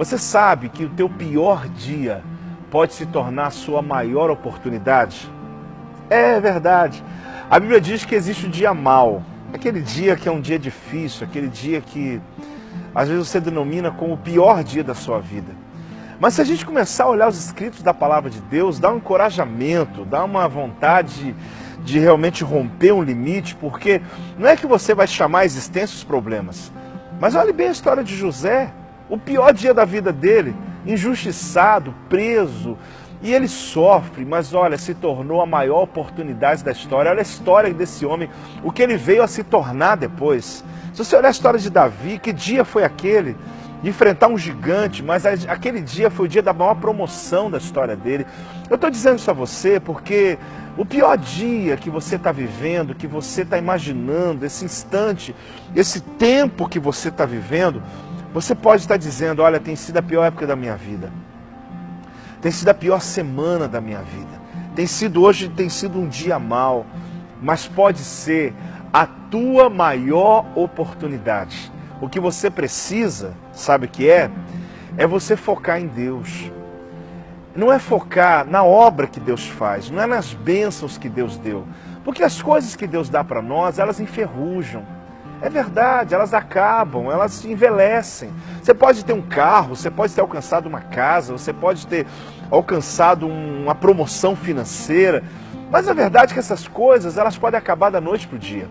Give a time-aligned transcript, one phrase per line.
[0.00, 2.22] Você sabe que o teu pior dia
[2.70, 5.30] pode se tornar a sua maior oportunidade?
[6.08, 7.04] É verdade.
[7.50, 11.26] A Bíblia diz que existe o dia mau, aquele dia que é um dia difícil,
[11.26, 12.18] aquele dia que
[12.94, 15.52] às vezes você denomina como o pior dia da sua vida.
[16.18, 18.96] Mas se a gente começar a olhar os escritos da palavra de Deus, dá um
[18.96, 21.36] encorajamento, dá uma vontade
[21.84, 24.00] de realmente romper um limite, porque
[24.38, 26.72] não é que você vai chamar a existência os problemas,
[27.20, 28.72] mas olhe bem a história de José,
[29.10, 30.54] o pior dia da vida dele,
[30.86, 32.78] injustiçado, preso,
[33.22, 37.10] e ele sofre, mas olha, se tornou a maior oportunidade da história.
[37.10, 38.30] Olha a história desse homem,
[38.62, 40.64] o que ele veio a se tornar depois.
[40.94, 43.36] Se você olhar a história de Davi, que dia foi aquele?
[43.82, 48.26] enfrentar um gigante, mas aquele dia foi o dia da maior promoção da história dele.
[48.68, 50.38] Eu estou dizendo isso a você porque
[50.76, 55.34] o pior dia que você está vivendo, que você está imaginando, esse instante,
[55.74, 57.82] esse tempo que você está vivendo,
[58.32, 61.12] você pode estar dizendo: olha, tem sido a pior época da minha vida,
[62.40, 64.40] tem sido a pior semana da minha vida,
[64.74, 66.86] tem sido hoje, tem sido um dia mau,
[67.40, 68.54] mas pode ser
[68.92, 71.70] a tua maior oportunidade.
[72.00, 74.30] O que você precisa, sabe o que é?
[74.96, 76.50] É você focar em Deus.
[77.54, 81.66] Não é focar na obra que Deus faz, não é nas bênçãos que Deus deu.
[82.04, 84.84] Porque as coisas que Deus dá para nós, elas enferrujam.
[85.42, 88.30] É verdade, elas acabam, elas envelhecem.
[88.62, 92.06] Você pode ter um carro, você pode ter alcançado uma casa, você pode ter
[92.50, 95.22] alcançado uma promoção financeira,
[95.70, 98.68] mas a verdade é que essas coisas elas podem acabar da noite para o dia.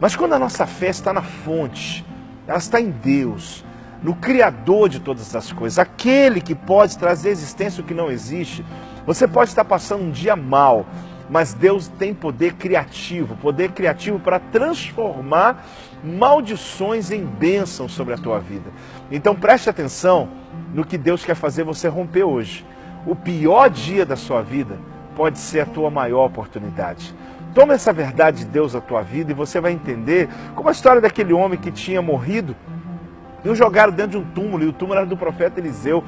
[0.00, 2.04] Mas quando a nossa fé está na fonte,
[2.46, 3.64] ela está em Deus,
[4.02, 8.64] no Criador de todas as coisas, aquele que pode trazer existência o que não existe.
[9.06, 10.86] Você pode estar passando um dia mal,
[11.30, 15.64] mas Deus tem poder criativo, poder criativo para transformar
[16.02, 18.68] maldições em bênçãos sobre a tua vida.
[19.10, 20.28] Então preste atenção
[20.74, 22.66] no que Deus quer fazer você romper hoje.
[23.06, 24.76] O pior dia da sua vida
[25.14, 27.14] pode ser a tua maior oportunidade.
[27.54, 31.00] Toma essa verdade de Deus na tua vida e você vai entender como a história
[31.00, 32.56] daquele homem que tinha morrido
[33.44, 36.04] e o jogaram dentro de um túmulo, e o túmulo era do profeta Eliseu.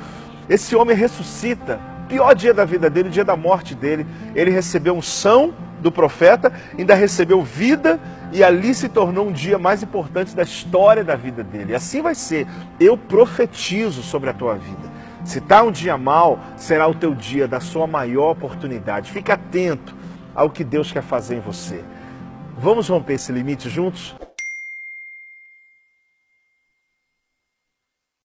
[0.49, 1.81] Esse homem ressuscita,
[2.13, 4.07] pior dia da vida dele, o dia da morte dele.
[4.35, 7.99] Ele recebeu um são do profeta, ainda recebeu vida
[8.31, 11.75] e ali se tornou um dia mais importante da história da vida dele.
[11.75, 12.47] Assim vai ser.
[12.79, 14.93] Eu profetizo sobre a tua vida.
[15.25, 19.11] Se está um dia mal, será o teu dia da sua maior oportunidade.
[19.11, 19.97] Fique atento
[20.35, 21.83] ao que Deus quer fazer em você.
[22.59, 24.15] Vamos romper esse limite juntos?